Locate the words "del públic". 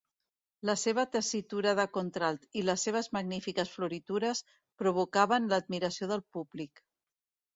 6.13-6.83